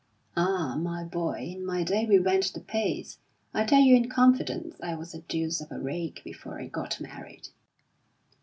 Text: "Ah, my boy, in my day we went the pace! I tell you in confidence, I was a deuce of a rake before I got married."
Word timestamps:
"Ah, 0.35 0.77
my 0.77 1.03
boy, 1.03 1.51
in 1.55 1.63
my 1.63 1.83
day 1.83 2.07
we 2.07 2.17
went 2.17 2.51
the 2.53 2.59
pace! 2.59 3.19
I 3.53 3.65
tell 3.65 3.81
you 3.81 3.95
in 3.95 4.09
confidence, 4.09 4.75
I 4.81 4.95
was 4.95 5.13
a 5.13 5.21
deuce 5.21 5.61
of 5.61 5.71
a 5.71 5.79
rake 5.79 6.23
before 6.23 6.59
I 6.59 6.65
got 6.65 6.99
married." 6.99 7.49